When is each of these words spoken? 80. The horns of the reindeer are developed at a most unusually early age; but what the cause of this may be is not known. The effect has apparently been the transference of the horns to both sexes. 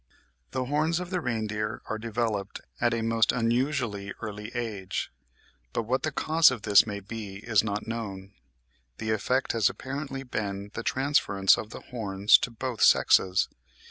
80. 0.49 0.49
The 0.51 0.65
horns 0.65 0.99
of 0.99 1.11
the 1.11 1.21
reindeer 1.21 1.83
are 1.85 1.99
developed 1.99 2.59
at 2.79 2.91
a 2.91 3.03
most 3.03 3.31
unusually 3.31 4.11
early 4.19 4.49
age; 4.55 5.11
but 5.73 5.83
what 5.83 6.01
the 6.01 6.11
cause 6.11 6.49
of 6.49 6.63
this 6.63 6.87
may 6.87 6.99
be 6.99 7.35
is 7.35 7.63
not 7.63 7.85
known. 7.85 8.33
The 8.97 9.11
effect 9.11 9.51
has 9.51 9.69
apparently 9.69 10.23
been 10.23 10.71
the 10.73 10.81
transference 10.81 11.55
of 11.55 11.69
the 11.69 11.81
horns 11.81 12.39
to 12.39 12.49
both 12.49 12.81
sexes. 12.81 13.47